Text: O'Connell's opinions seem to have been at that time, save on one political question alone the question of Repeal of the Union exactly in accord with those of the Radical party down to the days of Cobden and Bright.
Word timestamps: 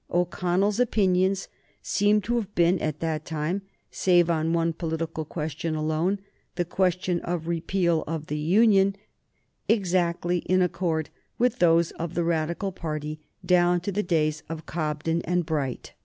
O'Connell's 0.09 0.79
opinions 0.79 1.47
seem 1.83 2.21
to 2.21 2.37
have 2.37 2.55
been 2.55 2.79
at 2.79 3.01
that 3.01 3.23
time, 3.23 3.61
save 3.91 4.31
on 4.31 4.51
one 4.51 4.73
political 4.73 5.23
question 5.25 5.75
alone 5.75 6.19
the 6.55 6.65
question 6.65 7.19
of 7.19 7.45
Repeal 7.47 8.03
of 8.07 8.25
the 8.25 8.39
Union 8.39 8.95
exactly 9.69 10.39
in 10.39 10.59
accord 10.59 11.11
with 11.37 11.59
those 11.59 11.91
of 12.01 12.15
the 12.15 12.23
Radical 12.23 12.71
party 12.71 13.19
down 13.45 13.79
to 13.81 13.91
the 13.91 14.01
days 14.01 14.41
of 14.49 14.65
Cobden 14.65 15.21
and 15.25 15.45
Bright. 15.45 15.93